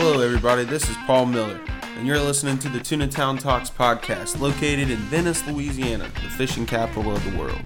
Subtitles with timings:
[0.00, 0.62] Hello, everybody.
[0.62, 1.58] This is Paul Miller,
[1.96, 6.66] and you're listening to the Tuna Town Talks podcast, located in Venice, Louisiana, the fishing
[6.66, 7.60] capital of the world.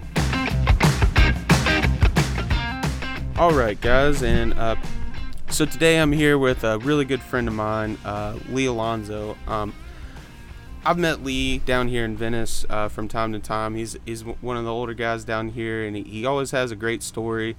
[3.36, 4.76] All right, guys, and uh,
[5.50, 9.36] so today I'm here with a really good friend of mine, uh, Lee Alonzo.
[9.46, 9.74] Um,
[10.86, 13.74] I've met Lee down here in Venice uh, from time to time.
[13.74, 16.76] He's he's one of the older guys down here, and he, he always has a
[16.76, 17.56] great story,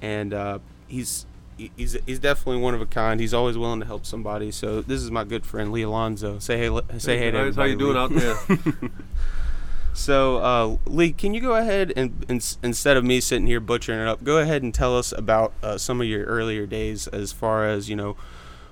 [0.00, 1.26] and uh, he's
[1.56, 3.20] he's he's definitely one of a kind.
[3.20, 4.50] He's always willing to help somebody.
[4.50, 6.38] So this is my good friend Lee Alonzo.
[6.38, 7.98] Say hey, say hey, hey to How you doing Lee.
[7.98, 8.90] out there?
[9.94, 14.00] so uh, Lee, can you go ahead and, and, instead of me sitting here butchering
[14.00, 17.32] it up, go ahead and tell us about uh, some of your earlier days as
[17.32, 18.16] far as you know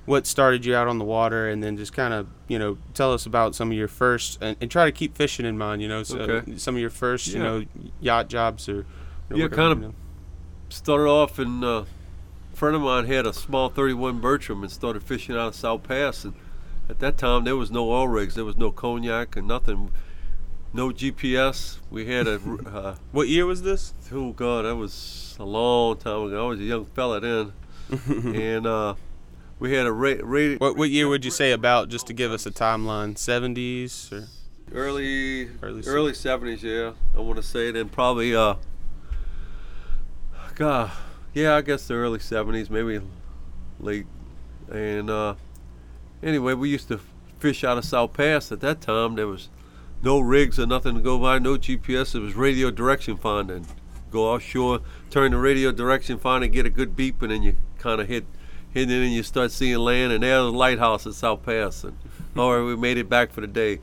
[0.06, 3.12] what started you out on the water, and then just kind of you know tell
[3.12, 5.80] us about some of your first and, and, try to keep fishing in mind.
[5.80, 6.56] You know, so okay.
[6.58, 7.32] some of your first yeah.
[7.32, 7.64] you know
[8.00, 8.84] yacht jobs or,
[9.30, 9.94] or yeah, kind of you know.
[10.68, 11.64] started off in.
[11.64, 11.84] Uh,
[12.54, 16.24] friend of mine had a small 31 Bertram and started fishing out of South Pass,
[16.24, 16.34] and
[16.88, 19.90] at that time there was no oil rigs, there was no cognac and nothing.
[20.72, 21.78] No GPS.
[21.90, 22.40] We had a.
[22.74, 23.94] Uh, what year was this?
[24.10, 26.46] Oh God, that was a long time ago.
[26.46, 27.52] I was a young fella then,
[28.34, 28.94] and uh,
[29.60, 30.20] we had a rate.
[30.24, 33.16] Ra- what what year would you say about just to give us a timeline?
[33.16, 34.26] Seventies or
[34.72, 36.64] early early early seventies?
[36.64, 37.70] Yeah, I want to say.
[37.70, 38.56] Then probably uh,
[40.56, 40.90] God,
[41.34, 43.00] yeah, I guess the early seventies, maybe
[43.80, 44.06] late.
[44.70, 45.34] And uh,
[46.22, 47.00] anyway, we used to
[47.38, 48.50] fish out of South Pass.
[48.52, 49.48] At that time, there was
[50.02, 52.14] no rigs or nothing to go by, no GPS.
[52.14, 53.66] It was radio direction finding.
[54.10, 58.00] Go offshore, turn the radio direction finder, get a good beep, and then you kind
[58.00, 58.24] of hit
[58.70, 61.96] hit it, and you start seeing land, and there's a lighthouse at South Pass, and
[62.36, 63.80] all right, we made it back for the day.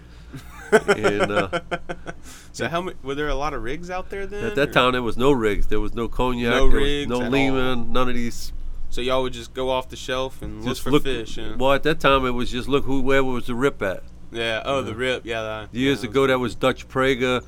[0.72, 1.60] And, uh,
[2.52, 4.46] so how many, were there a lot of rigs out there then?
[4.46, 4.74] At that or?
[4.74, 5.68] time, there was no rigs.
[5.68, 6.54] There was no cognac.
[6.54, 7.10] No rigs.
[7.10, 7.92] no Lehman.
[7.92, 8.54] None of these.
[8.90, 11.38] So y'all would just go off the shelf and just look for fish.
[11.38, 11.56] Yeah?
[11.56, 14.04] Well, at that time, it was just look who where was the rip at.
[14.32, 14.62] Yeah.
[14.66, 15.26] Oh, the rip.
[15.26, 15.42] Yeah.
[15.42, 17.44] That, Years yeah, ago, that was Dutch Prager,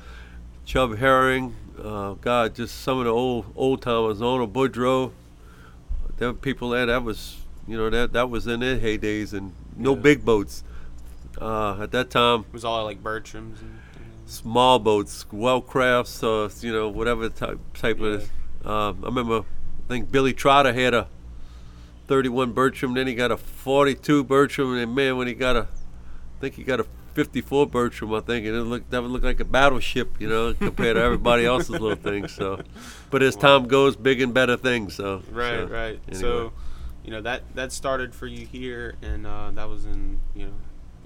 [0.64, 1.54] Chub Herring.
[1.78, 4.22] Uh, God, just some of the old old timers.
[4.22, 5.12] Arnold Boudreaux
[6.18, 9.52] there were people there that was you know that that was in their heydays and
[9.76, 10.00] no yeah.
[10.00, 10.62] big boats
[11.40, 13.80] uh, at that time it was all like bertrams and,
[14.26, 18.06] small boats well crafts uh, you know whatever type type yeah.
[18.06, 18.30] of
[18.66, 21.06] um, i remember i think billy trotter had a
[22.06, 26.40] 31 bertram then he got a 42 bertram and man when he got a i
[26.40, 29.40] think he got a 54 Bertram, I think, and it looked that would look like
[29.40, 32.32] a battleship, you know, compared to everybody else's little things.
[32.32, 32.60] So,
[33.10, 34.94] but as time goes, big and better things.
[34.94, 36.00] So right, so, right.
[36.08, 36.20] Anyway.
[36.20, 36.52] So,
[37.04, 40.54] you know that that started for you here, and uh, that was in you know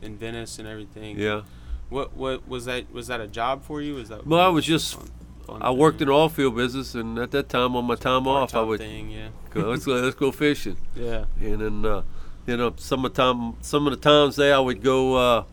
[0.03, 1.19] in Venice and everything.
[1.19, 1.43] Yeah.
[1.89, 2.93] What what was that?
[2.93, 3.95] Was that a job for you?
[3.95, 4.27] Was that?
[4.27, 4.97] Well, I was just.
[4.97, 5.11] Fun,
[5.47, 8.55] fun I worked in oil field business, and at that time, on my time off,
[8.55, 9.29] I would thing, yeah.
[9.51, 9.63] go.
[9.63, 9.95] Let's go.
[9.95, 10.77] Let's go fishing.
[10.95, 11.25] Yeah.
[11.41, 12.03] And then, uh,
[12.47, 15.15] you know, some of the time, some of the times there, I would go.
[15.15, 15.45] Uh,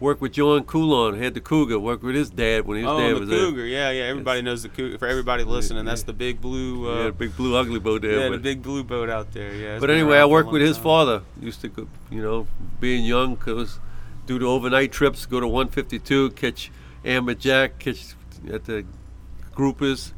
[0.00, 1.78] work with John Coulon, had the Cougar.
[1.78, 3.56] worked with his dad when his oh, dad the was Cougar.
[3.56, 3.66] there.
[3.66, 4.04] Yeah, yeah.
[4.04, 4.98] Everybody knows the Cougar.
[4.98, 6.90] For everybody listening, that's the big blue.
[6.90, 8.20] Uh, yeah, the big blue ugly boat there.
[8.20, 9.54] Yeah, the big blue boat out there.
[9.54, 9.78] Yeah.
[9.78, 10.84] But anyway, I worked with his time.
[10.84, 11.22] father.
[11.40, 12.46] Used to, go, you know,
[12.80, 13.78] being young, cause
[14.26, 16.70] do the overnight trips, go to 152, catch
[17.04, 18.14] amberjack, catch
[18.50, 18.84] at the
[19.54, 20.12] groupers.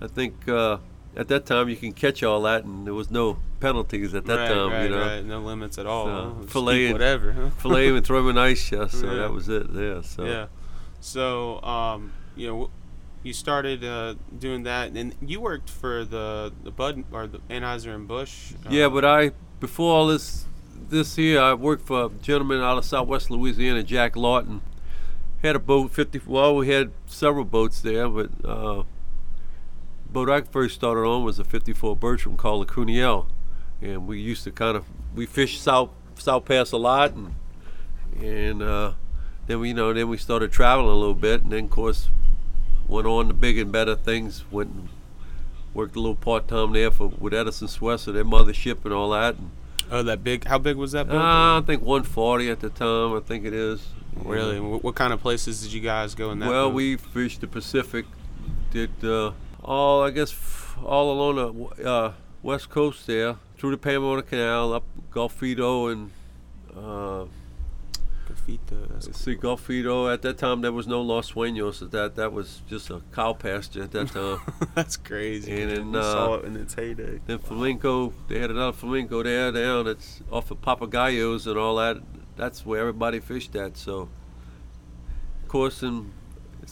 [0.00, 0.78] I think uh,
[1.16, 4.38] at that time you can catch all that, and there was no penalties at that
[4.38, 4.70] right, time.
[4.70, 5.24] Right, you know, right.
[5.24, 6.06] no limits at all.
[6.06, 6.46] So, huh?
[6.46, 7.32] fillet and, whatever.
[7.32, 7.50] Huh?
[7.58, 9.00] fillet and throw him an ice chest.
[9.00, 9.14] So yeah.
[9.14, 9.66] that was it.
[9.72, 10.00] Yeah.
[10.02, 10.46] So yeah.
[11.00, 12.70] So um, you know,
[13.22, 17.94] you started uh, doing that, and you worked for the the Bud or the Anheuser
[17.94, 18.52] and Busch.
[18.66, 20.46] Uh, yeah, but I before all this
[20.88, 24.62] this year I worked for a gentleman out of Southwest Louisiana, Jack Lawton.
[25.42, 26.20] Had a boat, 50.
[26.24, 28.84] Well, we had several boats there, but uh,
[30.12, 33.26] boat I first started on was a 54 Bertram called the Cuniel
[33.80, 34.84] and we used to kind of
[35.14, 37.34] we fished south south pass a lot and
[38.20, 38.92] and uh,
[39.46, 42.08] then we you know then we started traveling a little bit and then of course
[42.86, 44.88] went on to bigger and better things went and
[45.74, 49.36] worked a little part time there for with Edison Swesser their mothership and all that
[49.36, 49.50] and,
[49.90, 51.16] oh that big how big was that boat?
[51.16, 55.12] Uh, I think 140 at the time I think it is really what, what, kind
[55.12, 56.74] of places did you guys go in that well boat?
[56.74, 58.04] we fished the Pacific
[58.70, 59.32] did uh,
[59.62, 60.34] all I guess
[60.84, 62.12] all along the uh,
[62.42, 66.10] west coast there through the Panama Canal up Golfito and
[66.76, 67.26] uh,
[68.28, 69.14] Golfito.
[69.14, 70.12] See Golfito.
[70.12, 71.90] At that time, there was no Los Sueños.
[71.90, 74.40] That that was just a cow pasture at that time.
[74.74, 75.60] That's crazy.
[75.60, 77.20] And then uh, saw it in its heyday.
[77.26, 79.86] Then Flamenco, they had another Flamenco there down.
[79.86, 81.98] It's off of Papagayos and all that.
[82.36, 83.76] That's where everybody fished at.
[83.76, 84.08] So,
[85.42, 86.12] of course, and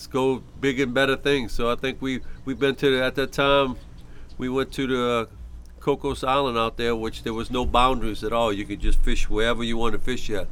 [0.00, 1.52] it's go big and better things.
[1.52, 3.76] So I think we we've been to the, at that time.
[4.38, 5.29] We went to the
[5.79, 8.50] Cocos Island out there, which there was no boundaries at all.
[8.50, 10.49] You could just fish wherever you want to fish at.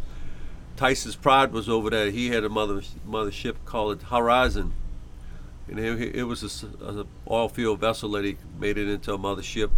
[0.76, 2.10] Tyson's Pride was over there.
[2.10, 4.74] He had a mother mother ship called Horizon,
[5.66, 9.18] and it, it was a, a oil field vessel that he made it into a
[9.18, 9.70] mother ship.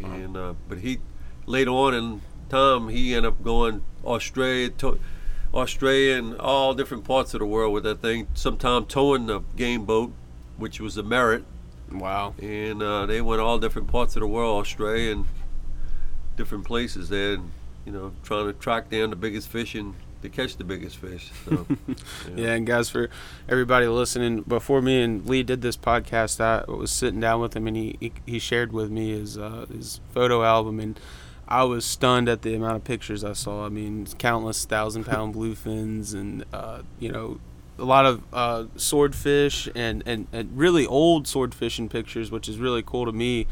[0.00, 0.98] And uh, but he
[1.44, 5.00] later on in time he ended up going Australia, to,
[5.56, 8.28] Australia, and all different parts of the world with that thing.
[8.34, 10.12] Sometime towing the game boat,
[10.56, 11.44] which was a Merritt
[11.90, 12.34] Wow.
[12.42, 15.24] and uh, they went all different parts of the world, Australia and
[16.36, 17.50] different places there, and,
[17.84, 21.30] you know, trying to track down the biggest fish and to catch the biggest fish.
[21.44, 21.66] So,
[22.34, 23.08] Yeah, and guys, for
[23.48, 27.66] everybody listening, before me and Lee did this podcast, I was sitting down with him,
[27.66, 30.98] and he he, he shared with me his uh, his photo album, and
[31.48, 33.64] I was stunned at the amount of pictures I saw.
[33.64, 37.40] I mean, countless thousand pound bluefins, and uh, you know,
[37.78, 42.82] a lot of uh, swordfish, and, and and really old swordfishing pictures, which is really
[42.82, 43.46] cool to me.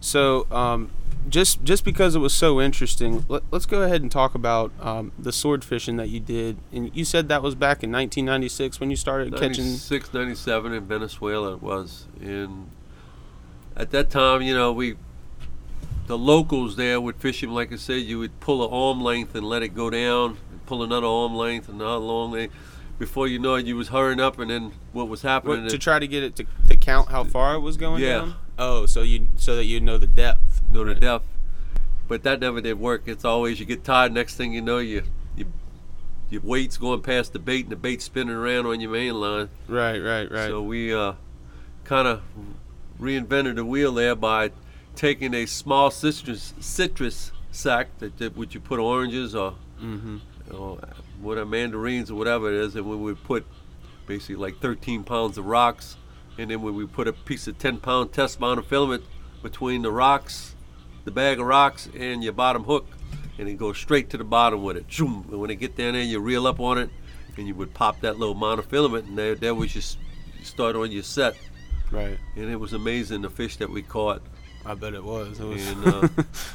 [0.00, 0.90] So, um,
[1.28, 5.12] just just because it was so interesting, let, let's go ahead and talk about um,
[5.18, 6.56] the sword fishing that you did.
[6.72, 9.64] And you said that was back in 1996 when you started catching.
[9.64, 12.06] 96, 97 in Venezuela it was.
[12.20, 12.70] And
[13.76, 14.96] at that time, you know, we,
[16.12, 19.34] the locals there would fish him, like I said, you would pull an arm length
[19.34, 20.36] and let it go down,
[20.66, 22.54] pull another arm length, and another long length.
[22.98, 25.62] Before you know it, you was hurrying up, and then what was happening?
[25.62, 28.02] What, to it- try to get it to, to count how far it was going
[28.02, 28.18] Yeah.
[28.18, 28.34] down.
[28.58, 30.60] Oh, so you so that you know the depth.
[30.70, 31.24] know the depth.
[32.08, 33.04] But that never did work.
[33.06, 34.12] It's always you get tired.
[34.12, 35.04] Next thing you know, you,
[35.34, 35.46] you
[36.28, 39.48] your weight's going past the bait, and the bait's spinning around on your main line.
[39.66, 40.48] Right, right, right.
[40.48, 41.14] So we uh,
[41.84, 42.20] kind of
[43.00, 44.50] reinvented the wheel there by
[44.94, 50.18] taking a small citrus citrus sack that, that would you put oranges or mm-hmm.
[50.54, 50.78] or
[51.20, 53.46] whatever mandarins or whatever it is, and we would put
[54.06, 55.96] basically like 13 pounds of rocks,
[56.38, 59.02] and then we would put a piece of 10 pound test monofilament
[59.42, 60.54] between the rocks,
[61.04, 62.86] the bag of rocks, and your bottom hook,
[63.38, 64.88] and it goes straight to the bottom with it.
[64.88, 65.28] Shoom.
[65.30, 66.90] And when it get down there, you reel up on it,
[67.36, 69.82] and you would pop that little monofilament, and there, there was your
[70.42, 71.36] start on your set,
[71.90, 72.18] Right.
[72.36, 74.22] and it was amazing the fish that we caught.
[74.64, 75.38] I bet it was.
[75.40, 75.66] It was.
[75.68, 76.08] And, uh,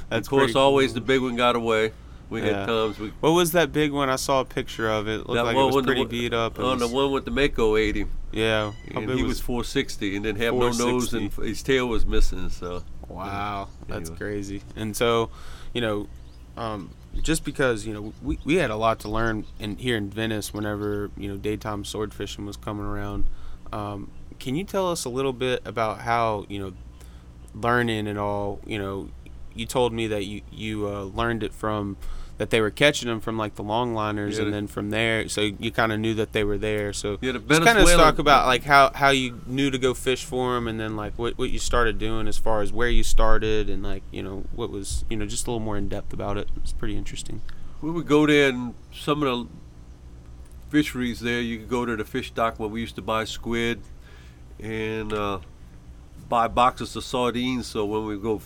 [0.09, 1.91] that's of course, pretty always the big one got away.
[2.29, 2.59] We Yeah.
[2.59, 4.09] had times we What was that big one?
[4.09, 5.11] I saw a picture of it.
[5.11, 6.57] It looked That like it was with the pretty beat up.
[6.59, 8.09] It on the one with the Mako ate him.
[8.31, 8.73] yeah.
[8.93, 12.49] And he was 460 and didn't have no nose and his tail was missing.
[12.49, 14.17] So Wow, that's Anyway.
[14.17, 14.61] crazy.
[14.75, 15.29] And so,
[15.73, 16.07] you know,
[16.57, 16.89] um,
[17.21, 20.53] just because you know we, we had a lot to learn in here in Venice
[20.53, 23.23] whenever you know daytime sword fishing was coming around.
[23.71, 26.73] Um, can you tell us a little bit about how you know
[27.61, 28.59] learning and all?
[28.65, 29.09] You know,
[29.55, 31.97] you told me that you you uh, learned it from
[32.37, 35.41] that they were catching them from like the longliners, Yeah, and then from there, so
[35.41, 36.93] you kind of knew that they were there.
[36.93, 39.93] So yeah, the just kind of talk about like how how you knew to go
[39.95, 42.89] fish for them, and then like what what you started doing as far as where
[42.89, 45.87] you started, and like you know what was you know just a little more in
[45.89, 46.47] depth about it.
[46.57, 47.41] It's pretty interesting.
[47.81, 49.47] we would go there and some of the
[50.69, 51.41] fisheries there.
[51.41, 53.81] You could go to the fish dock where we used to buy squid
[54.59, 55.39] and uh,
[56.29, 57.67] buy boxes of sardines.
[57.67, 58.41] So when we go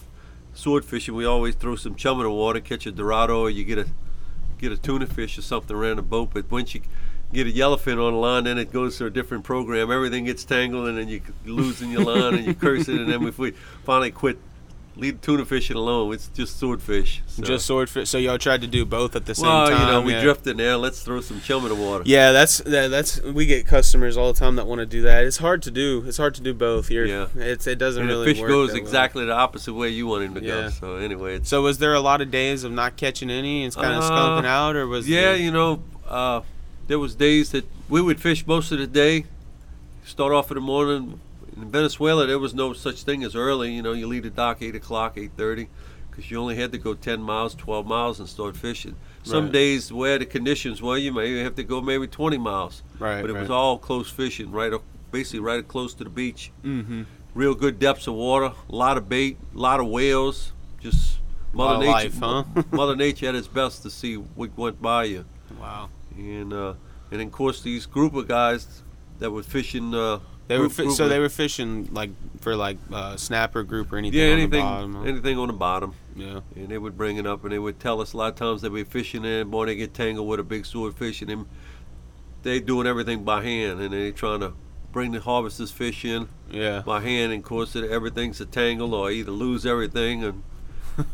[0.54, 3.64] sword fishing, we always throw some chum in the water, catch a dorado, or you
[3.64, 3.88] get a
[4.58, 6.30] get a tuna fish or something around the boat.
[6.34, 6.82] But once you
[7.34, 9.92] get a yellowfin on the line, then it goes to a different program.
[9.92, 13.24] Everything gets tangled, and then you losing your line, and you curse it, and then
[13.28, 13.52] if we
[13.84, 14.38] finally quit,
[14.96, 16.14] leave tuna fishing alone.
[16.14, 17.22] It's just swordfish.
[17.28, 17.44] So.
[17.44, 18.10] Just swordfish.
[18.10, 19.80] So y'all tried to do both at the same well, time.
[19.80, 20.22] you know, we yeah.
[20.22, 20.78] drifted now.
[20.78, 22.04] Let's throw some chum in the water.
[22.06, 25.24] Yeah, that's that, that's we get customers all the time that want to do that.
[25.24, 26.04] It's hard to do.
[26.06, 26.92] It's hard to do both.
[26.92, 27.28] You're, Yeah.
[27.36, 28.84] it's it doesn't and really the fish goes that well.
[28.84, 30.62] exactly the opposite way you want him to Yeah.
[30.64, 30.70] go.
[30.70, 33.74] So anyway, it's So was there a lot of days of not catching any and
[33.74, 36.42] kind of Uh, skunking out, or was yeah, there- you know, uh,
[36.88, 39.26] there was days that we would fish most of the day.
[40.06, 41.20] Start off in the morning.
[41.58, 43.74] In Venezuela, there was no such thing as early.
[43.74, 45.68] You know, you leave the dock eight o'clock, eight thirty,
[46.10, 48.96] because you only had to go ten miles, twelve miles, and start fishing.
[49.24, 49.54] Some Right.
[49.54, 52.84] days where the conditions were, you may have to go maybe twenty miles.
[53.00, 53.42] right, But it right.
[53.42, 54.72] was all close fishing, right,
[55.12, 56.52] basically right close to the beach.
[56.64, 57.04] mm-hmm.
[57.34, 60.54] real good depths of water, a lot of bait, a lot of whales.
[60.82, 61.20] Just
[61.54, 61.92] Mother Nature.
[61.92, 62.44] life, huh?
[62.72, 65.26] Mother Nature at its best to see what went by you,
[65.60, 65.90] Wow.
[66.18, 66.74] and uh,
[67.12, 68.82] and of course these group of guys
[69.20, 69.94] that were fishing.
[69.94, 70.20] Uh,
[70.56, 72.10] They were fi- group so they were fishing like
[72.42, 74.20] for like uh, snapper group or anything.
[74.20, 76.40] yeah on anything The bottom, anything on the bottom, yeah.
[76.56, 78.62] and they would bring it up and they would tell us a lot of times
[78.62, 81.48] they'd be fishing there, boy they get tangled with a big swordfish and them
[82.44, 84.54] they doing everything by hand and they trying to
[84.92, 86.82] bring the harvester's fish in Yeah.
[86.86, 90.44] by hand, and of course everything's a tangle or either lose everything, and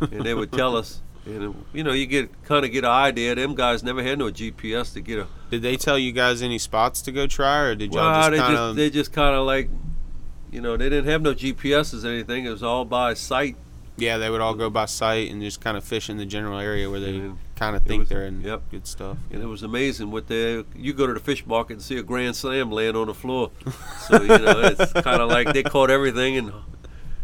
[0.02, 2.90] and they would tell us, and uh, you know you get kind of get an
[2.92, 3.36] idea.
[3.36, 5.28] Them guys never had no GPS to get a.
[5.50, 8.42] Did they tell you guys any spots to go try, or did y'all Well, just
[8.42, 8.76] kind of?
[8.76, 9.70] they just kind of like,
[10.52, 12.46] you know, they didn't have no GPSs or anything.
[12.46, 13.56] It was all by sight.
[14.00, 16.60] Yeah, they would all go by sight and just kind of fish in the general
[16.60, 18.62] area where they kind of think was- they're in yep.
[18.70, 19.18] good stuff.
[19.32, 22.04] And it was amazing what they you go to the fish market and see a
[22.04, 23.50] grand slam laying on the floor.
[24.08, 26.52] so you know it's kind of like they caught everything and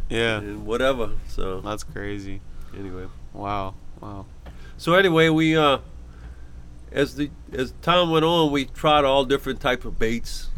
[0.09, 1.11] Yeah, and whatever.
[1.27, 2.41] So that's crazy.
[2.75, 4.25] anyway, Wow, wow.
[4.77, 5.77] so anyway we uh
[6.91, 10.49] as the as time went on we tried all different type of baits.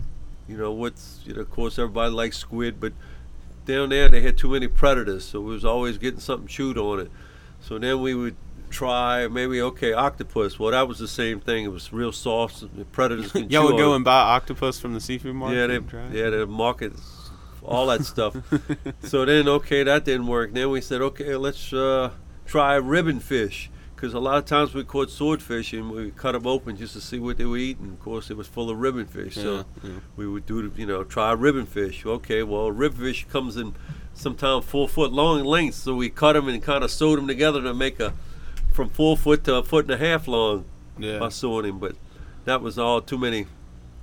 [0.47, 2.93] You know what's you know of course everybody likes squid, but
[3.65, 6.99] down there they had too many predators, so we was always getting something chewed on
[6.99, 7.11] it.
[7.61, 8.35] So then we would
[8.69, 10.59] try maybe okay octopus.
[10.59, 11.65] Well that was the same thing.
[11.65, 12.57] It was real soft.
[12.57, 13.95] so The predators can Y'all would go it.
[13.97, 15.55] and buy octopus from the seafood market.
[15.55, 15.67] Yeah,
[16.09, 17.29] they yeah the markets,
[17.63, 18.35] all that stuff.
[19.03, 20.53] so then okay, that didn't work.
[20.53, 22.11] Then we said okay, let's uh,
[22.45, 26.45] try ribbon fish because a lot of times we caught swordfish and we cut them
[26.45, 27.91] open just to see what they were eating.
[27.93, 29.35] Of course, it was full of ribbon fish.
[29.35, 29.99] So Yeah, yeah.
[30.15, 32.05] we would do you know try ribbon fish.
[32.05, 33.73] Okay, well ribbon fish comes in
[34.13, 37.61] sometimes four foot long lengths, so we cut them and kind of sewed them together
[37.61, 38.13] to make a
[38.73, 40.65] from four foot to a foot and a half long
[40.97, 41.19] yeah.
[41.19, 41.95] by sewing him, but
[42.43, 43.47] that was all too many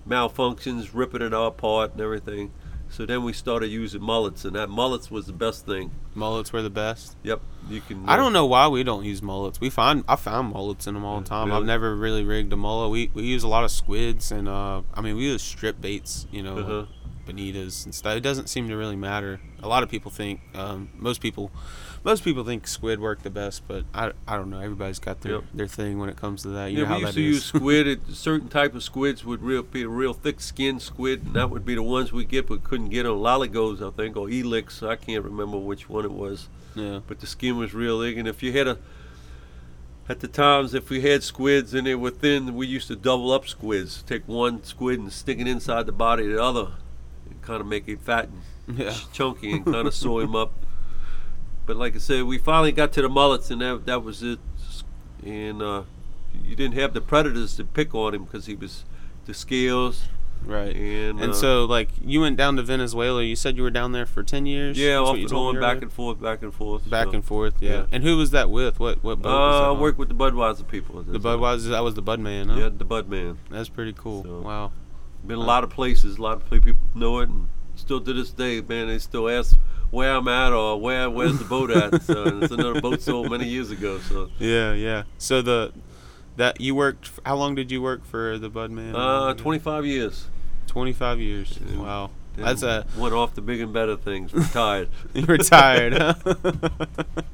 [0.08, 2.50] malfunctions, ripping it all apart and everything.
[2.92, 5.90] So then we started using mullets, and that mullets was the best thing.
[6.14, 7.16] Mullets were the best.
[7.22, 8.06] Yep, you can.
[8.06, 9.58] I uh, don't know why we don't use mullets.
[9.60, 11.50] We find I found mullets in them all the time.
[11.52, 12.90] I've never really rigged a mullet.
[12.90, 16.26] We we use a lot of squids and uh, I mean we use strip baits,
[16.30, 16.86] you know, Uh-huh.
[17.26, 18.14] bonitas and stuff.
[18.14, 19.40] It doesn't seem to really matter.
[19.62, 21.50] A lot of people think, um, most people,
[22.04, 24.58] most people think squid work the best, but I, I don't know.
[24.60, 25.44] Everybody's got their, Yep.
[25.54, 26.72] their thing when it comes to that.
[26.72, 27.34] You Yeah, know how we used that to is.
[27.36, 27.86] use squid.
[27.86, 31.50] It, certain type of squids would real be a real thick skinned squid, and that
[31.50, 34.82] would be the ones we get, but couldn't get on Loligos, I think, or Illex.
[34.82, 36.48] I can't remember which one it was.
[36.74, 37.00] yeah.
[37.06, 38.16] but the skin was real thick.
[38.16, 38.78] And if you had a,
[40.08, 43.30] at the times, if we had squids and they were thin, we used to double
[43.30, 44.02] up squids.
[44.02, 46.68] Take one squid and stick it inside the body of the other,
[47.30, 48.28] and kind of make it fat
[48.66, 48.94] and Yeah.
[49.12, 50.52] chunky and kind of sew him up.
[51.66, 54.38] But like I said, we finally got to the mullets, and that that was it.
[55.24, 55.82] And uh,
[56.44, 58.84] you didn't have the predators to pick on him because he was
[59.26, 60.04] the scales
[60.44, 60.74] Right.
[60.74, 63.22] and And uh, so, like, you went down to Venezuela.
[63.22, 64.76] You said you were down there for ten years.
[64.76, 65.82] yeah, off and on, back earlier?
[65.82, 66.90] and forth, back and forth.
[66.90, 67.12] back so.
[67.12, 67.54] and forth.
[67.60, 67.70] Yeah.
[67.70, 67.86] yeah.
[67.92, 68.80] And who was that with?
[68.80, 69.30] What what boat?
[69.30, 69.78] was that Uh, I on?
[69.80, 71.00] worked with the Budweiser people.
[71.04, 71.68] the Budweiser.
[71.70, 72.50] That was the Budman.
[72.50, 72.58] Huh?
[72.58, 73.36] Yeah, the Budman.
[73.50, 74.24] That's pretty cool.
[74.24, 74.72] So- Wow.
[75.24, 76.18] Been a lot of places.
[76.18, 79.56] A lot of people know it, and still to this day, man, they still ask
[79.90, 82.02] where I'm at or where where's the boat at.
[82.02, 83.98] So it's another boat sold many years ago.
[83.98, 85.04] So Yeah, yeah.
[85.18, 85.72] So the
[86.36, 87.10] that you worked.
[87.26, 88.94] How long did you work for the Budman?
[88.94, 90.26] uh, 25 years.
[90.66, 91.58] Twenty-five years.
[91.66, 91.78] Yeah.
[91.78, 92.10] Wow.
[92.34, 94.32] Then That's a went off the big and better things.
[94.32, 94.88] Retired.
[95.12, 95.92] you retired.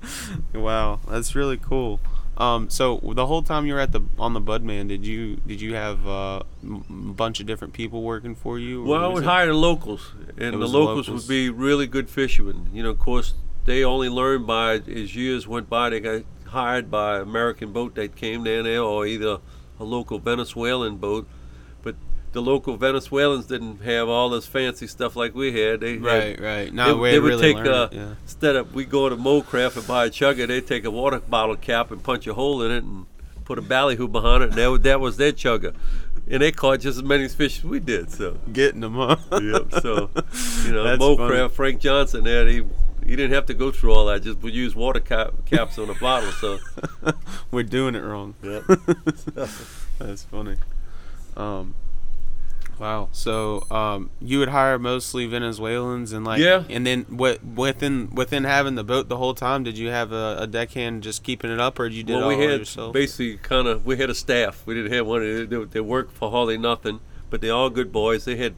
[0.54, 2.00] wow, that's really cool.
[2.38, 5.61] Um, so the whole time you were at the on the Budman, did you did
[5.61, 8.85] you have uh, a bunch of different people working for you?
[8.85, 11.09] Well, I would it- hire the locals, and the locals, locals.
[11.09, 12.71] would be really good fishermen.
[12.73, 15.90] You know, of course, they only learned by as years went by.
[15.90, 19.38] They got hired by American boat that came down there, or either
[19.80, 21.26] a local Venezuelan boat.
[21.83, 21.97] But
[22.32, 25.80] the local Venezuelans didn't have all this fancy stuff like we had.
[25.80, 26.73] They had Right, right.
[26.73, 28.14] No, they, they would really take learned uh, it, yeah.
[28.23, 31.56] instead of we go to Moldcraft and buy a chugger, they take a water bottle
[31.56, 33.06] cap and punch a hole in it and
[33.44, 35.75] put a ballyhoo behind it, and that, was- that was their chugger.
[36.30, 38.11] And they caught just as many fish as we did.
[38.11, 39.16] So getting them, huh?
[39.40, 39.73] yep.
[39.80, 40.11] So
[40.66, 41.52] you know, Moldcraft.
[41.52, 42.62] Frank Johnson, there he
[43.06, 44.23] he didn't have to go through all that.
[44.23, 46.30] Just we use water cap, caps on a bottle.
[46.32, 46.58] So
[47.50, 48.35] We're doing it wrong.
[48.42, 48.62] yep.
[49.99, 50.56] That's funny.
[51.35, 51.75] Um,
[52.78, 53.08] wow.
[53.12, 56.64] So um, you would hire mostly Venezuelans and like Yeah.
[56.68, 60.37] and then what within within having the boat the whole time, did you have a,
[60.40, 62.61] a deckhand just keeping it up, or did you did well, it all we had
[62.61, 62.92] yourself?
[62.92, 64.62] basically kind of we had a staff.
[64.66, 65.20] We didn't have one.
[65.20, 68.25] They, they, they worked for hardly nothing, but they're all good boys.
[68.25, 68.54] They had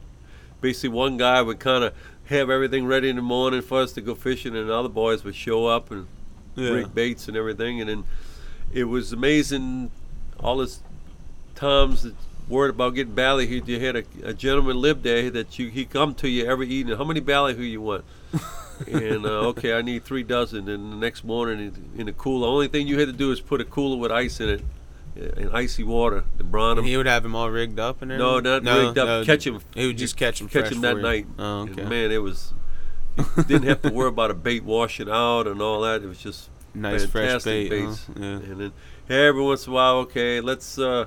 [0.61, 1.93] basically one guy would kind of
[2.25, 5.23] have everything ready in the morning for us to go fishing, and the other boys
[5.23, 6.07] would show up and
[6.55, 6.69] yeah.
[6.69, 7.81] rig baits and everything.
[7.81, 8.03] And then
[8.71, 9.91] it was amazing
[10.39, 10.81] all this
[11.55, 12.15] times that
[12.51, 13.61] word about getting ballyhoo.
[13.65, 16.97] You had a, a gentleman live there that you he come to you every evening.
[16.97, 18.03] How many ballyhoo you want?
[18.87, 20.67] and uh, okay, I need three dozen.
[20.69, 23.39] And the next morning in, in the cooler, only thing you had to do is
[23.41, 24.61] put a cooler with ice in it,
[25.19, 26.85] uh, and icy water to brine And them.
[26.85, 28.63] he would have them all rigged up and No, everything.
[28.65, 29.25] not rigged up.
[29.25, 29.59] catch him.
[29.73, 30.47] He would just catch him.
[30.49, 31.01] catch him that you.
[31.01, 31.27] night.
[31.39, 31.87] Oh, And okay.
[31.89, 32.53] man, it was.
[33.17, 36.01] You didn't have to worry about a bait washing out and all that.
[36.01, 37.67] It was just nice fresh bait.
[37.69, 37.87] huh?
[37.87, 38.05] baits.
[38.15, 38.23] Yeah.
[38.25, 38.73] And then
[39.09, 41.05] every once in a while, okay, let's uh,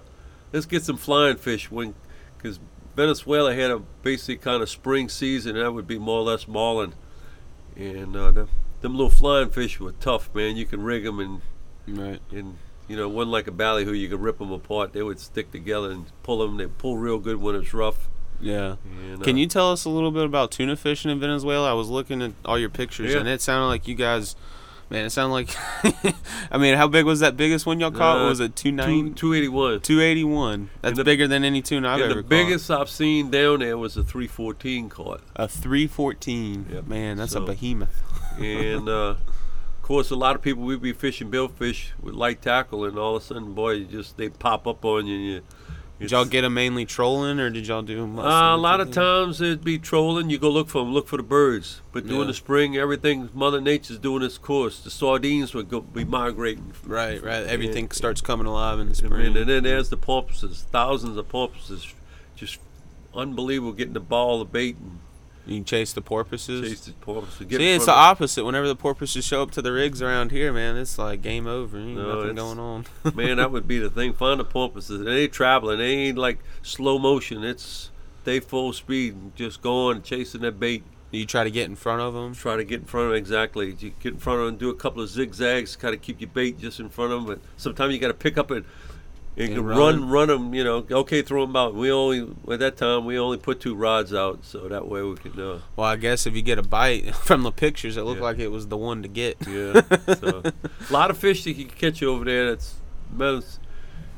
[0.55, 1.95] let's get some flying fish when,
[2.39, 2.59] because
[2.97, 5.57] Venezuela had a basic kind of spring season.
[5.57, 6.95] That would be more or less marlin,
[7.77, 8.49] and uh, them,
[8.81, 10.57] them little flying fish were tough, man.
[10.57, 11.43] You can rig them and
[11.87, 12.21] Right.
[12.31, 12.57] and
[12.89, 14.93] you know, one like a ballyhoo, you could rip them apart.
[14.93, 16.57] They would stick together and pull them.
[16.59, 18.09] They pull real good when it's rough.
[18.41, 18.77] Yeah.
[18.85, 21.71] And, Can uh, you tell us a little bit about tuna fishing in Venezuela?
[21.71, 23.21] I was looking at all your pictures, Yeah.
[23.21, 24.37] and it sounded like you guys
[24.91, 25.49] Man, it sounded like.
[26.51, 28.25] I mean, how big was that biggest one y'all caught?
[28.25, 29.11] Uh, was it two ninety?
[29.11, 29.81] Two eighty one.
[29.81, 30.71] 281.
[30.83, 33.97] That's the- bigger than any tuna I've ever the biggest I've seen down there was
[33.97, 35.05] a three fourteen caught.
[35.05, 35.21] caught.
[35.37, 36.67] A 314.
[36.71, 36.87] Yep.
[36.87, 38.03] Man, that's a behemoth.
[38.39, 42.85] and uh, of course, a lot of people we be fishing billfish with light tackle,
[42.85, 45.15] and all of a sudden, boy, just they pop up on you.
[45.17, 45.43] And you
[46.05, 48.19] Did y'all get them mainly trolling, or did y'all do them?
[48.19, 50.29] Uh, a lot of times it'd be trolling.
[50.29, 51.81] You go look for them, look for the birds.
[51.93, 52.27] But during Yeah.
[52.27, 54.81] the spring, everything Mother Nature's doing its course.
[54.81, 56.73] The sardines would go be migrating.
[56.85, 57.45] Right, right.
[57.47, 57.93] Everything Yeah.
[57.93, 59.13] starts coming alive in the spring.
[59.33, 61.95] mean, and then there's the porpoises, thousands of porpoises,
[62.37, 62.59] just
[63.15, 64.99] unbelievable getting the ball, the bait, and
[65.47, 66.69] you can chase the porpoises.
[66.69, 67.47] chase the porpoises.
[67.47, 68.45] Get See, it's the opposite.
[68.45, 71.77] Whenever the porpoises show up to the rigs around here, man, it's like game over.
[71.79, 72.87] Ain't No, nothing going on.
[73.15, 74.13] Man, that would be the thing.
[74.15, 75.05] Find the porpoises.
[75.05, 75.79] They ain't traveling.
[75.79, 77.45] They ain't like slow motion.
[77.45, 77.91] It's
[78.25, 80.83] they full speed, and just going chasing that bait.
[81.11, 82.35] you try to get in front of them.
[82.35, 83.77] try to get in front of them exactly.
[83.79, 86.31] You get in front of them, do a couple of zigzags, kind of keep your
[86.31, 87.27] bait just in front of them.
[87.27, 88.65] But sometimes you got to pick up it and,
[89.37, 90.09] And run, run.
[90.09, 90.55] run them.
[90.55, 91.75] You know, okay, throw them out.
[91.75, 92.21] We only
[92.53, 95.39] at that time we only put two rods out, so that way we could.
[95.39, 98.25] Uh, Well, I guess if you get a bite from the pictures, it looked Yeah.
[98.27, 99.37] like it was the one to get.
[99.49, 99.81] yeah,
[100.21, 102.51] so a lot of fish that you can catch over there.
[102.51, 102.75] That's
[103.13, 103.59] most-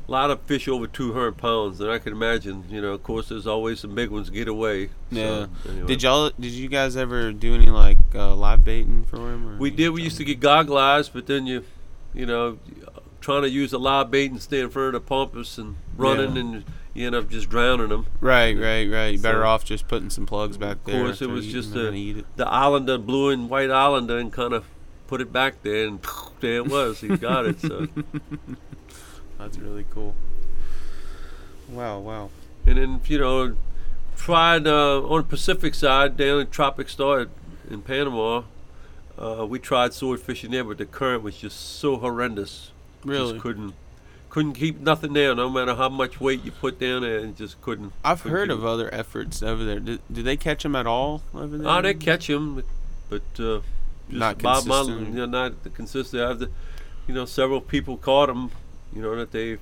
[0.07, 2.63] a lot of fish over 200 pounds, and I can imagine.
[2.69, 4.87] You know, of course, there's always some big ones get away.
[5.11, 5.47] So, Yeah.
[5.69, 5.87] anyway.
[5.87, 6.31] Did y'all?
[6.39, 9.49] Did you guys ever do any like uh, live baiting for him?
[9.49, 9.89] Or We did.
[9.89, 11.65] We used to get goggle eyes, but then you,
[12.13, 12.57] you know,
[13.21, 16.35] trying to use a live bait and stay in front of the pompous and running,
[16.35, 16.41] Yeah.
[16.41, 18.05] and you end up just drowning them.
[18.21, 19.07] Right, right, right.
[19.13, 21.01] You better So- off just putting some plugs back there.
[21.01, 22.25] Of course, it was just they're a- eat it.
[22.37, 24.65] The islander, blue and white islander, and kind of
[25.07, 25.99] put it back there, and
[26.39, 26.99] there it was.
[27.01, 27.59] He got it.
[27.61, 27.87] So,
[29.37, 30.15] That's really cool.
[31.69, 32.29] Wow, wow.
[32.65, 33.55] and then you know,
[34.15, 37.27] tried uh, on the Pacific side down in Tropic Star
[37.69, 38.43] in Panama.
[39.17, 42.71] Uh, we tried sword fishing there, but the current was just so horrendous.
[43.07, 43.33] Really?
[43.33, 43.73] Just couldn't
[44.29, 47.59] couldn't keep nothing down, no matter how much weight you put down there, and just
[47.61, 47.93] couldn't.
[48.03, 49.79] I've couldn't heard of other efforts over there.
[49.79, 51.67] Do, do they catch them at all over there?
[51.67, 52.61] Oh, they catch them,
[53.09, 53.61] but uh,
[54.09, 55.15] just Not Bob Marley, consistent.
[55.15, 56.21] you know, not the consistent.
[56.21, 56.51] I've, the,
[57.07, 58.51] you know, several people caught them.
[58.93, 59.57] You know that they.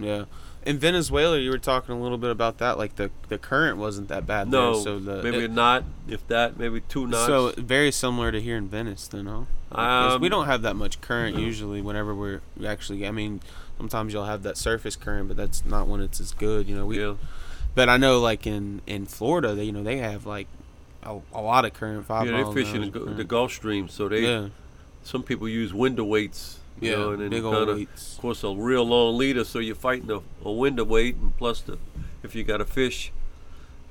[0.00, 0.24] Yeah.
[0.68, 2.76] In Venezuela, you were talking a little bit about that.
[2.76, 5.84] Like the the current wasn't that bad No, there, so the maybe it- a knot,
[6.06, 7.26] if that, maybe two knots.
[7.26, 9.40] so very similar to here in Venice, then, huh?
[9.72, 11.42] 'Cause we Um, don't have that much current no.
[11.42, 11.80] usually.
[11.80, 13.40] Whenever we're actually, I mean,
[13.78, 16.68] sometimes you'll have that surface current, but that's not when it's as good.
[16.68, 17.00] You know, we.
[17.00, 17.14] yeah,
[17.74, 20.48] But I know, like in in Florida, they you know they have like
[21.02, 22.04] a, a lot of current.
[22.04, 24.20] Five yeah, they're fishing the, the Gulf Stream, so they.
[24.22, 24.48] yeah,
[25.02, 26.57] Some people use window weights.
[26.80, 29.58] You yeah, know, and then big kinda, old Of course, a real long leader, so
[29.58, 31.78] you're fighting a, a window weight, and plus the,
[32.22, 33.12] if you got a fish,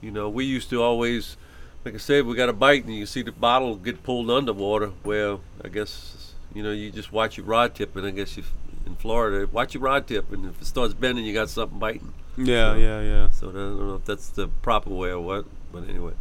[0.02, 1.38] you know, we used to always,
[1.84, 4.92] like I said, we got a bite, and you see the bottle get pulled underwater.
[5.04, 8.44] Well, I guess you know, you just watch your rod tip, and I guess you
[8.86, 12.14] in Florida, watch your rod tip, and if it starts bending, you got something biting.
[12.38, 13.30] Yeah, so- yeah, yeah.
[13.30, 16.14] So I don't know if that's the proper way or what, but anyway,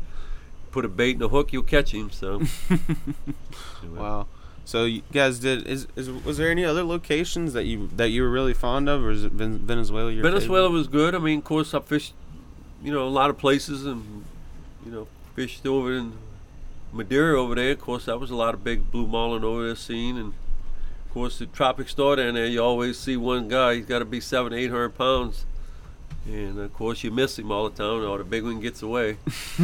[0.72, 2.11] put a bait in a hook, you'll catch him.
[2.11, 2.42] So
[3.83, 3.98] anyway.
[3.98, 4.26] Wow.
[4.66, 8.22] So you guys did is, is was there any other locations that you that you
[8.22, 10.11] were really fond of, or is it Ven- Venezuela?
[10.11, 10.79] Your Venezuela favorite?
[10.79, 11.14] was good.
[11.14, 12.14] I mean, of course, I fished,
[12.83, 14.24] you know, a lot of places, and
[14.85, 16.14] you know, fished over in
[16.92, 17.70] Madeira over there.
[17.70, 20.35] Of course, that was a lot of big blue marlin over there seen, and
[21.07, 22.46] of course, the Tropic Star down there.
[22.46, 23.76] You always see one guy.
[23.76, 25.46] He's got to be seven, eight hundred pounds,
[26.26, 29.18] and of course, you miss him all the time, or the big one gets away.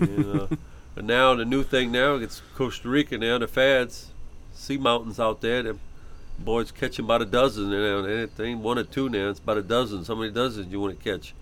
[0.00, 0.46] and, uh,
[0.94, 3.36] but now the new thing now, it's Costa Rica now.
[3.36, 4.12] The fads,
[4.56, 5.62] sea mountains out there.
[5.62, 5.76] The
[6.38, 8.04] boys catching by the dozen now.
[8.04, 9.28] It ain't one or two now.
[9.30, 10.04] It's about a dozen.
[10.04, 11.34] How many dozens you want to catch?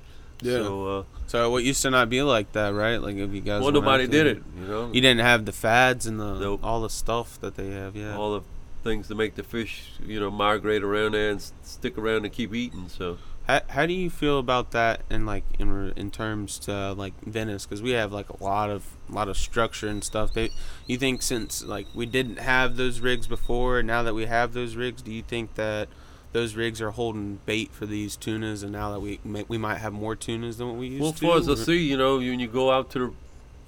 [0.42, 0.58] Yeah.
[0.58, 2.96] So, uh, So what used to not be like that, right?
[3.00, 3.62] Like if you guys.
[3.62, 4.42] well, nobody did it.
[4.60, 6.60] You know, You didn't have the fads and the Nope.
[6.62, 7.96] all the stuff that they have.
[7.96, 8.16] Yeah.
[8.16, 8.40] all the
[8.82, 12.54] things to make the fish, you know, migrate around there and stick around and keep
[12.54, 12.88] eating.
[12.88, 17.12] So, How, how do you feel about that in like in in terms to like
[17.22, 17.66] Venice?
[17.66, 20.32] Because we have like a lot of lot of structure and stuff.
[20.32, 20.50] They,
[20.86, 24.76] you think since like we didn't have those rigs before, now that we have those
[24.76, 25.88] rigs, do you think that
[26.32, 29.78] those rigs are holding bait for these tunas, and now that we may, we might
[29.78, 31.26] have more tunas than what we used to?
[31.26, 33.12] well, as far as I see, you know, when you go out to the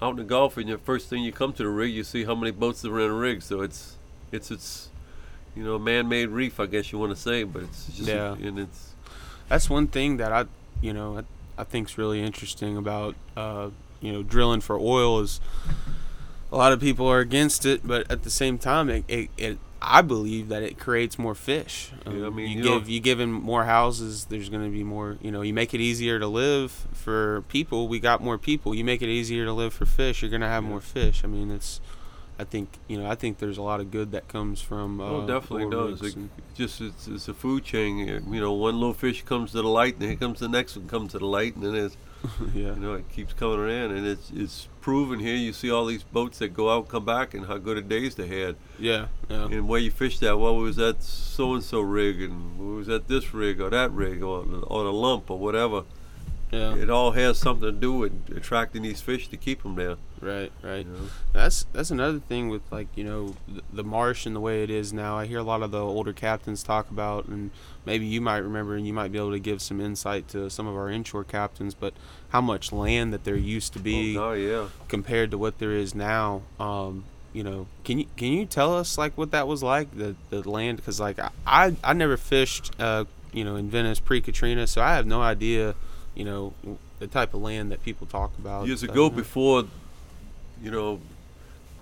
[0.00, 2.24] out in the Gulf and the first thing you come to the rig, you see
[2.24, 3.42] how many boats are in a rig.
[3.42, 3.96] So it's
[4.32, 4.88] it's it's
[5.54, 8.32] you know, a man-made reef, I guess you want to say, but it's just Yeah.
[8.34, 8.92] and it's
[9.48, 10.44] that's one thing that I,
[10.80, 15.40] you know, I, I think's really interesting about, uh, you know, drilling for oil is
[16.52, 19.58] a lot of people are against it, but at the same time, it, it, it
[19.82, 21.90] I believe that it creates more fish.
[22.06, 24.70] Um, Yeah, I mean, you, you give you give him more houses, there's going to
[24.70, 25.18] be more.
[25.20, 27.86] You know, you make it easier to live for people.
[27.88, 28.74] We got more people.
[28.74, 30.22] You make it easier to live for fish.
[30.22, 30.70] You're going to have Yeah.
[30.70, 31.22] more fish.
[31.24, 31.80] I mean, it's
[32.38, 35.00] I think you know I think there's a lot of good that comes from.
[35.00, 36.02] Uh, oh, definitely does.
[36.02, 36.16] It
[36.54, 37.98] just it's, it's a food chain.
[37.98, 40.88] You know, one little fish comes to the light, and here comes the next one
[40.88, 41.96] comes to the light, and then it's
[42.54, 42.74] yeah.
[42.74, 45.34] you know it keeps coming around, and it's it's proven here.
[45.34, 48.14] You see all these boats that go out, come back, and how good a days
[48.14, 49.06] they had, Yeah.
[49.28, 49.46] Yeah.
[49.46, 50.38] and where you fished at.
[50.38, 54.22] Well, was that so and so rig, and was that this rig or that rig,
[54.22, 55.84] or or the lump or whatever.
[56.52, 56.76] Yeah.
[56.76, 59.96] It all has something to do with attracting these fish to keep them there.
[60.20, 60.52] Right.
[60.62, 60.86] Right.
[60.86, 61.08] You know?
[61.32, 64.70] That's that's another thing with like you know the, the marsh and the way it
[64.70, 65.18] is now.
[65.18, 67.50] I hear a lot of the older captains talk about, and
[67.84, 70.66] maybe you might remember, and you might be able to give some insight to some
[70.66, 71.74] of our inshore captains.
[71.74, 71.94] But
[72.30, 74.68] how much land that there used to be Oh, yeah.
[74.88, 76.42] compared to what there is now.
[76.60, 80.14] Um, you know, can you can you tell us like what that was like the
[80.30, 80.78] the land?
[80.78, 84.80] Because like I, I I never fished, uh, you know, in Venice pre Katrina, so
[84.80, 85.74] I have no idea,
[86.16, 86.52] you know,
[86.98, 88.66] the type of land that people talk about.
[88.66, 89.64] Years Uh, ago, before,
[90.62, 91.00] you know,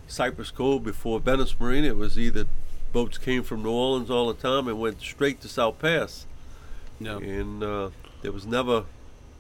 [0.08, 2.46] Cypress Cove, before Venice Marina, it was either
[2.92, 6.26] boats came from New Orleans all the time and went straight to South Pass.
[7.00, 7.90] no, And uh,
[8.22, 8.84] there was never,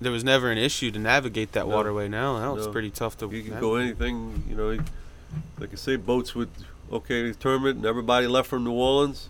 [0.00, 1.74] there was never an issue to navigate that No.
[1.76, 2.08] waterway.
[2.08, 2.72] Now, now it's No.
[2.72, 3.28] pretty tough to.
[3.30, 4.78] you could go anything, you know,
[5.58, 6.50] like I say, boats would,
[6.92, 9.28] okay, tournament, and everybody left from New Orleans,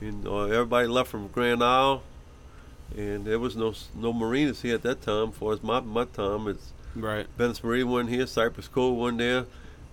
[0.00, 2.02] and or everybody left from Grand Isle.
[2.96, 5.32] And there was no no marinas here at that time.
[5.32, 7.26] For as my my time, it's Right.
[7.36, 9.44] Venice Marine one here, Cypress Cove one there.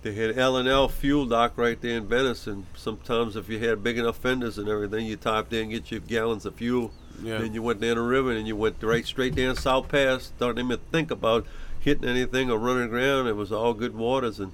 [0.02, 3.58] They had L and L fuel dock right there in Venice, and sometimes if you
[3.58, 6.92] had big enough fenders and everything, you typed in get your gallons of fuel.
[7.22, 7.38] Yeah.
[7.38, 10.32] Then you went down the river and you went right straight down South Pass.
[10.38, 11.46] Don't even think about
[11.80, 13.26] hitting anything or running around.
[13.26, 14.52] It was all good waters, and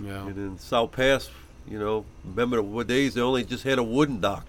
[0.00, 0.26] Yeah.
[0.26, 1.30] and in South Pass,
[1.68, 4.46] you know, remember the days they only just had a wooden dock,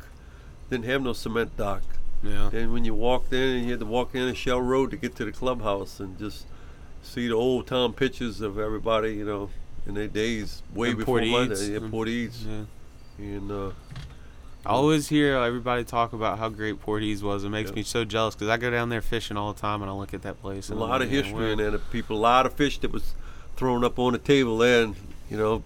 [0.70, 1.84] didn't have no cement dock.
[2.24, 2.50] Yeah.
[2.52, 5.16] And when you walked in, you had to walk in a shell road to get
[5.18, 6.46] to the clubhouse and just
[7.04, 9.50] see the old time pictures of everybody, you know,
[9.86, 11.70] in their days way And before Eads.
[11.70, 11.80] Yeah.
[11.92, 12.44] Port Eads.
[12.46, 12.64] Yeah.
[13.20, 13.70] And uh,
[14.66, 17.44] I always hear everybody talk about how great Port Eads was.
[17.44, 17.76] It makes Yeah.
[17.76, 20.14] me so jealous because I go down there fishing all the time and I look
[20.16, 20.70] at that place.
[20.70, 21.78] a and I'm lot of like, history where-" in there.
[21.78, 23.14] People, a lot of fish that was
[23.56, 24.96] thrown up on the table there, and
[25.30, 25.64] you know,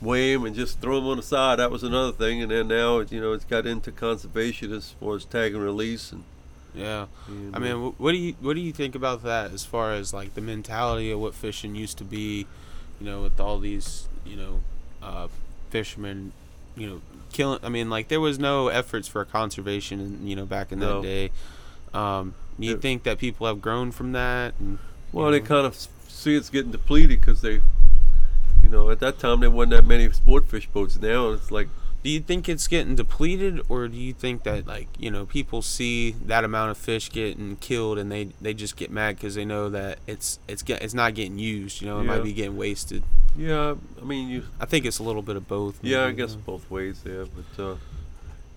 [0.00, 1.58] weigh 'em and just throw them on the side.
[1.58, 2.42] That was another thing.
[2.42, 6.12] And then now, you know, it's got into conservation as far as tag and release.
[6.12, 6.24] And,
[6.74, 7.06] Yeah.
[7.28, 10.12] and I mean, what do you what do you think about that as far as
[10.12, 12.46] like the mentality of what fishing used to be,
[13.00, 14.60] you know, with all these you know
[15.02, 15.28] uh,
[15.70, 16.32] fishermen,
[16.76, 17.00] you know,
[17.32, 17.60] killing.
[17.62, 21.00] I mean, like there was no efforts for conservation, you know, back in No.
[21.00, 21.30] that day.
[21.92, 22.78] Um, do you Yeah.
[22.80, 24.54] think that people have grown from that?
[24.58, 24.78] And,
[25.12, 25.76] Well, you they kind of
[26.08, 27.60] see it's getting depleted because they,
[28.64, 30.98] you know, at that time there wasn't that many sport fish boats.
[31.00, 31.68] Now it's like,
[32.02, 35.62] Do you think it's getting depleted, or do you think that like you know people
[35.62, 39.44] see that amount of fish getting killed and they they just get mad because they
[39.44, 41.80] know that it's it's get, it's not getting used.
[41.80, 42.08] You know, it Yeah.
[42.12, 43.02] might be getting wasted.
[43.36, 45.78] yeah, I mean, you, I think it's a little bit of both.
[45.82, 46.42] yeah, I guess you know.
[46.46, 47.24] both ways there.
[47.36, 47.76] But uh,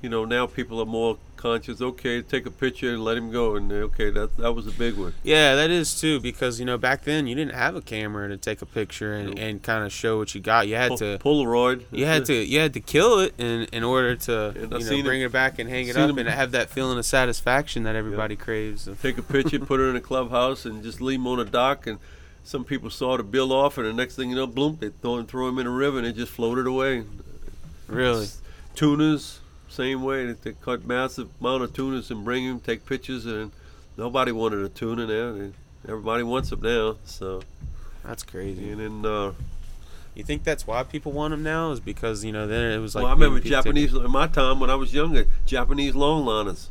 [0.01, 1.81] you know, now people are more conscious.
[1.81, 4.71] Okay, take a picture and let him go, and uh, okay, that that was a
[4.71, 5.13] big one.
[5.23, 8.37] Yeah, that is too because you know back then you didn't have a camera to
[8.37, 10.67] take a picture and, and kind of show what you got.
[10.67, 11.83] You had Pol- to Polaroid.
[11.91, 15.21] you had to you had to kill it in in order to you know bring
[15.21, 18.89] it- back and hang it up and have that feeling of satisfaction that everybody craves.
[19.01, 21.85] take a picture, put it in a clubhouse, and just leave 'em on a dock.
[21.85, 21.99] And
[22.43, 25.21] some people saw the bill off, and the next thing you know, bloom, they throw
[25.23, 27.03] throw him in a river, and it just floated away.
[27.87, 28.27] Really?
[28.75, 30.25] Tunas, same way.
[30.27, 33.51] They, they caught massive amount of tunas and bring them, take pictures, and
[33.97, 35.51] nobody wanted a tuna now.
[35.87, 36.97] Everybody wants them now.
[37.05, 37.41] So,
[38.03, 38.71] That's crazy.
[38.71, 39.33] and then, uh,
[40.15, 41.71] You think that's why people want them now?
[41.71, 44.59] Is because you know then it was like well, I remember Japanese in my time
[44.59, 45.25] when I was younger.
[45.45, 46.67] Japanese longliners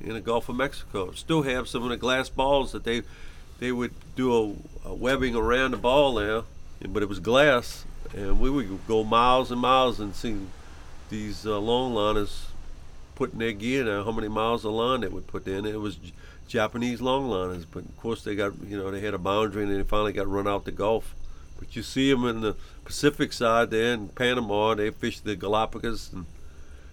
[0.00, 3.02] in the Gulf of Mexico still have some of the glass balls that they
[3.58, 4.32] they would do
[4.84, 6.42] a, a webbing around the ball there,
[6.88, 7.84] but it was glass,
[8.16, 10.36] and we would go miles and miles and see
[11.08, 12.46] these uh, longliners
[13.14, 14.04] putting their gear down.
[14.04, 15.66] How many miles of line they would put in?
[15.66, 16.12] It was J-
[16.46, 19.82] Japanese longliners, but of course they got you know they had a boundary and they
[19.82, 21.14] finally got run out the Gulf.
[21.58, 24.74] But you see them in the Pacific side there in Panama.
[24.74, 26.26] They fish the Galapagos and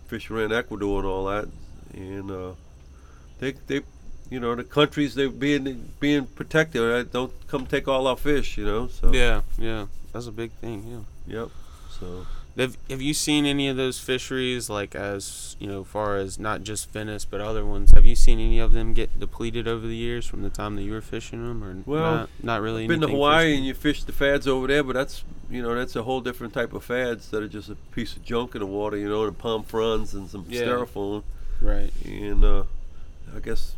[0.08, 1.47] fish around Ecuador and all that.
[1.93, 2.51] And uh,
[3.39, 3.82] they, they,
[4.30, 6.82] you know, the countries they're being being protected.
[6.82, 7.10] Right?
[7.12, 8.58] Don't come take all our fish.
[8.58, 8.88] You know.
[8.88, 11.06] So Yeah, yeah, that's a big thing.
[11.28, 11.41] Yeah.
[11.41, 11.49] Yep.
[11.99, 12.25] So
[12.58, 16.63] Have Have you seen any of those fisheries, like as you know, far as not
[16.63, 17.91] just Venice but other ones?
[17.96, 20.84] Have you seen any of them get depleted over the years from the time that
[20.84, 22.88] you were fishing them, or Well, not, not really?
[22.88, 23.58] been to Hawaii fishy?
[23.58, 26.54] and you fish the fads over there, but that's you know that's a whole different
[26.54, 28.96] type of fads that are just a piece of junk in the water.
[28.96, 30.62] You know, and palm fronds and some Yeah.
[30.62, 31.24] styrofoam.
[31.62, 31.91] right?
[32.06, 32.63] And uh,
[33.36, 33.76] I guess,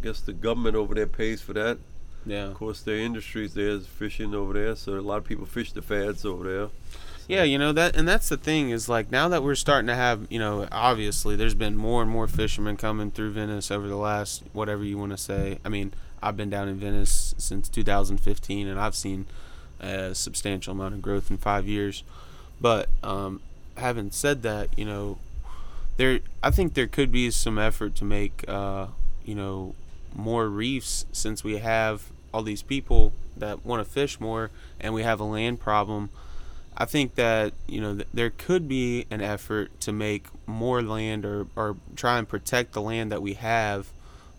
[0.00, 1.78] I guess the government over there pays for that.
[2.26, 5.46] Yeah, Of course, their industries there is fishing over there, so a lot of people
[5.46, 6.68] fish the fads over there.
[7.28, 9.94] Yeah, you know that, and that's the thing is like now that we're starting to
[9.94, 13.96] have, you know, obviously there's been more and more fishermen coming through Venice over the
[13.96, 15.58] last whatever you want to say.
[15.62, 19.26] I mean, I've been down in Venice since 2015, and I've seen
[19.78, 22.02] a substantial amount of growth in five years.
[22.62, 23.42] But um,
[23.76, 25.18] having said that, you know,
[25.98, 28.86] there I think there could be some effort to make, uh,
[29.22, 29.74] you know,
[30.14, 35.02] more reefs since we have all these people that want to fish more, and we
[35.02, 36.08] have a land problem.
[36.80, 41.24] I think that you know th- there could be an effort to make more land
[41.24, 43.88] or, or try and protect the land that we have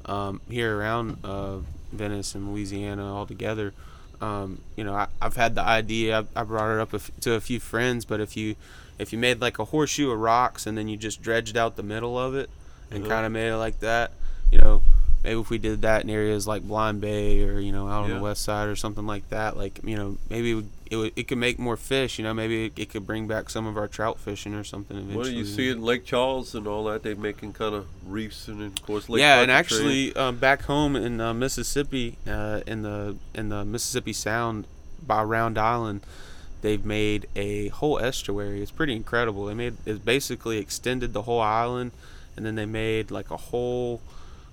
[0.05, 1.57] um, here around uh,
[1.91, 3.73] Venice and Louisiana altogether.
[4.21, 6.25] Um, you know, I, I've had the idea.
[6.35, 8.55] I, I brought it up a f- to a few friends, but if you
[8.97, 11.83] if you made like a horseshoe of rocks and then you just dredged out the
[11.83, 12.49] middle of it
[12.91, 13.07] and Mhm.
[13.09, 14.11] kind of made it like that,
[14.51, 14.81] you know,
[15.23, 18.09] maybe if we did that in areas like Blind Bay or you know out on
[18.09, 18.17] Yeah.
[18.17, 21.37] the west side or something like that, like you know maybe it would, it, could
[21.37, 22.17] make more fish.
[22.17, 24.97] You know, maybe it, it could bring back some of our trout fishing or something
[24.97, 25.17] eventually.
[25.17, 27.03] Well, you see in Lake Charles and all that.
[27.03, 30.95] They're making kind of reefs and, of course, Lake yeah, and actually, um, back home
[30.95, 34.65] in uh, Mississippi, uh, in the in the Mississippi Sound
[35.05, 36.01] by Round Island,
[36.61, 38.61] they've made a whole estuary.
[38.61, 39.45] It's pretty incredible.
[39.45, 41.91] They made it basically extended the whole island,
[42.35, 44.01] and then they made like a whole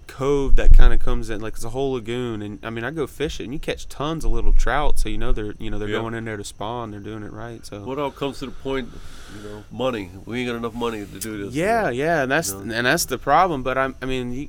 [0.07, 2.90] cove that kind of comes in like it's a whole lagoon and i mean i
[2.90, 5.79] go fishing and you catch tons of little trout so you know they're you know
[5.79, 5.99] they're Yeah.
[6.01, 8.53] going in there to spawn they're doing it right so What all comes to the
[8.53, 8.88] point,
[9.37, 10.11] you know, money.
[10.25, 11.55] We ain't got enough money to do this.
[11.55, 12.61] Yeah, yeah, and that's know.
[12.75, 13.62] and that's the problem.
[13.62, 14.49] But I'm, I mean, you,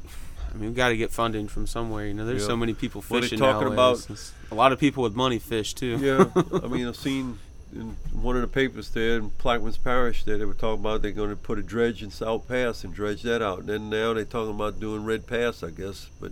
[0.54, 2.06] I mean, we got to get funding from somewhere.
[2.08, 2.48] You know, there's Yeah.
[2.50, 4.06] so many people What they fishing talking nowadays.
[4.06, 5.98] about- a lot of people with money fish too.
[6.00, 6.26] yeah,
[6.63, 7.39] I mean, I've seen
[7.73, 11.12] in one of the papers there in Plaquemines Parish there, they were talking about they're
[11.12, 13.60] going to put a dredge in South Pass and dredge that out.
[13.60, 16.10] And then now they're talking about doing Red Pass, I guess.
[16.19, 16.32] But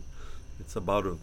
[0.59, 1.17] it's about a,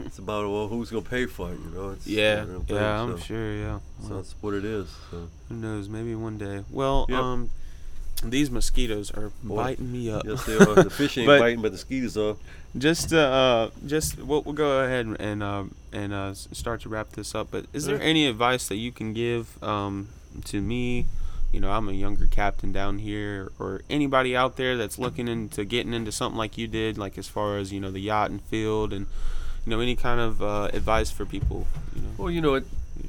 [0.00, 1.58] it's about well, who's going to pay for it?
[1.60, 1.90] You know?
[1.90, 3.52] It's yeah, of yeah, I'm so, sure.
[3.52, 4.88] Yeah, So Well, that's what it is.
[5.10, 5.88] So who knows?
[5.88, 6.64] Maybe one day.
[6.70, 7.18] Well, Yep.
[7.18, 7.50] um,
[8.24, 9.56] these mosquitoes are Boy.
[9.56, 10.24] biting me up.
[10.24, 10.82] yes, they are.
[10.82, 12.36] The fish ain't But- biting, but the skeeters are.
[12.78, 16.88] just uh, uh just we'll, we'll go ahead and and, um and uh, start to
[16.88, 20.08] wrap this up but is there any advice that you can give um
[20.44, 21.06] to me?
[21.52, 25.64] You know i'm a younger captain down here or anybody out there that's looking into
[25.64, 28.42] getting into something like you did like as far as you know the yacht and
[28.42, 29.06] field and
[29.64, 32.08] you know any kind of uh, advice for people you know?
[32.18, 32.64] Well, you know, it,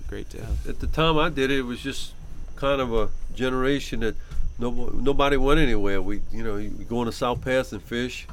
[0.08, 0.68] great to have.
[0.68, 2.14] at the time I did it, it was just
[2.56, 4.16] kind of a generation that
[4.60, 6.02] no, nobody went anywhere.
[6.02, 8.28] We, you know, we go on the South Pass and fish,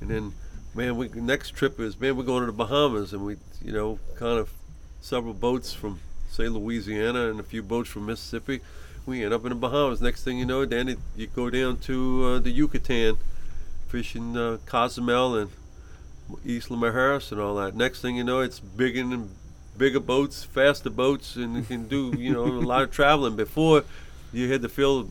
[0.00, 0.32] and then,
[0.74, 3.98] man, we next trip is man, we're going to the Bahamas, and we, you know,
[4.14, 4.50] kind of
[5.00, 5.98] several boats from
[6.30, 8.60] say Louisiana and a few boats from Mississippi.
[9.04, 10.00] We end up in the Bahamas.
[10.00, 13.16] Next thing you know, then it, you go down to uh, the Yucatan,
[13.88, 15.50] fishing uh, Cozumel and
[16.44, 17.74] Isla Mujeres and all that.
[17.74, 19.30] Next thing you know, it's bigger and
[19.76, 23.34] bigger boats, faster boats, and you can do you know a lot of traveling.
[23.34, 23.82] Before
[24.32, 25.08] you had to fill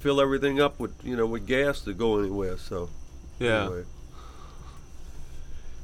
[0.00, 2.56] fill everything up with you know with gas to go anywhere.
[2.56, 2.88] So
[3.38, 3.84] yeah anyway.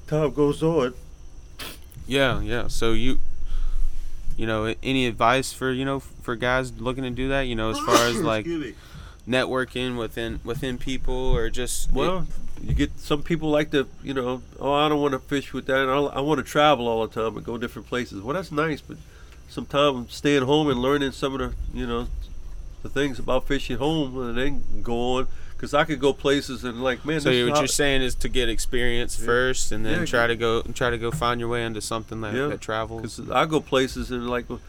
[0.07, 0.95] time goes on.
[2.07, 3.19] Yeah yeah so you
[4.37, 7.71] you know any advice for you know for guys looking to do that you know
[7.71, 8.47] as far as like
[9.29, 12.27] networking within within people or just Well,
[12.63, 15.67] you get some people like to, you know, oh, I don't want to fish with
[15.67, 15.89] that.
[15.89, 18.23] I, I want to travel all the time and go different places.
[18.23, 18.97] Well, that's nice, but
[19.49, 22.09] sometimes staying home and learning some of the, you know,
[22.83, 25.27] the things about fishing home uh, and then go on.
[25.65, 28.29] Because I could go places and like, man, So what how- you're saying is to
[28.29, 29.25] get experience Yeah.
[29.25, 32.21] first, and then Yeah, try to go try to go find your way into something
[32.21, 33.01] that, Yeah, that travels.
[33.17, 34.61] Because I go places and like, well,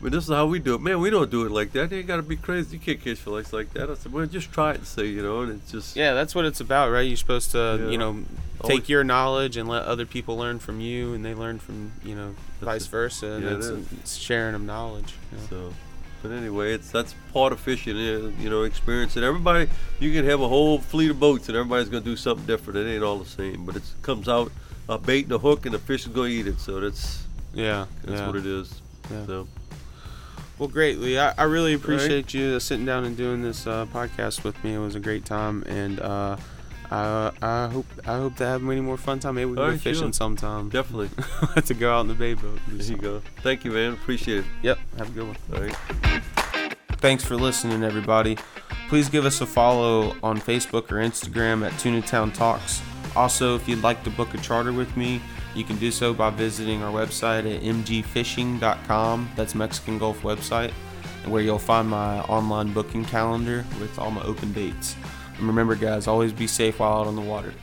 [0.00, 0.80] but this is how we do it.
[0.80, 1.92] Man, we don't do it like that.
[1.92, 2.78] You got to be crazy.
[2.78, 3.90] You can't catch fish like that.
[3.90, 5.42] I said, well, just try it and see, you know.
[5.42, 7.02] And it's just Yeah, that's what it's about, right?
[7.06, 8.24] You're supposed to, you know,
[8.62, 11.92] Always- take your knowledge and let other people learn from you, and they learn from
[12.02, 13.26] you know, vice versa.
[13.26, 13.66] And it it's,
[14.00, 15.12] it's sharing of knowledge.
[15.32, 15.44] you know.
[15.70, 15.74] So,
[16.22, 17.96] but anyway, it's that's part of fishing.
[17.96, 19.22] uh, You know, experience it.
[19.24, 22.78] Everybody, you can have a whole fleet of boats, and everybody's gonna do something different.
[22.78, 24.52] It ain't all the same, but it comes out
[24.88, 26.60] a bait and a hook, and the fish is gonna eat it.
[26.60, 28.26] So that's Yeah, that's yeah.
[28.26, 28.80] what it is.
[29.10, 29.26] Yeah.
[29.26, 29.48] So
[30.58, 31.18] Well, great, Lee.
[31.18, 34.74] I, I really appreciate you uh, sitting down and doing this uh, podcast with me.
[34.74, 36.36] It was a great time, and uh,
[36.90, 39.36] I, I hope I hope to have many more fun time.
[39.36, 40.12] Maybe we can All go oh, right, fishing sure.
[40.12, 40.68] sometime.
[40.70, 41.10] definitely,
[41.62, 42.58] to go out in the bay boat.
[42.68, 43.22] there you go.
[43.42, 43.92] Thank you, man.
[43.92, 44.44] Appreciate it.
[44.62, 44.78] Yep.
[44.98, 45.36] Have a good one.
[45.54, 45.76] All right.
[47.00, 48.36] Thanks for listening, everybody.
[48.88, 52.82] Please give us a follow on Facebook or Instagram at Tuna Town Talks.
[53.14, 55.22] Also, if you'd like to book a charter with me,
[55.54, 59.30] you can do so by visiting our website at mgfishing.com.
[59.36, 60.72] That's Mexican Gulf website,
[61.26, 64.96] where you'll find my online booking calendar with all my open dates.
[65.40, 67.54] And remember, guys, always be safe while out on the water.